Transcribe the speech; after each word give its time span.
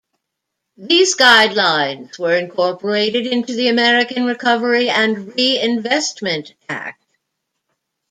These 0.77 1.15
guidelines 1.15 2.17
were 2.17 2.35
incorporated 2.35 3.27
into 3.27 3.53
the 3.53 3.67
American 3.67 4.25
Recovery 4.25 4.89
and 4.89 5.35
Reinvestment 5.37 6.55
Act. 6.67 7.05